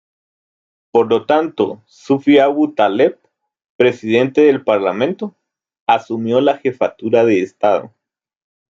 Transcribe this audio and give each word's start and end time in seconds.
Por 0.91 1.05
lo 1.11 1.27
tanto, 1.27 1.83
Sufi 1.85 2.39
Abu 2.39 2.73
Taleb, 2.73 3.19
Presidente 3.77 4.41
del 4.41 4.63
Parlamento, 4.63 5.35
asumió 5.87 6.41
la 6.41 6.57
jefatura 6.57 7.23
de 7.23 7.43
estado. 7.43 7.93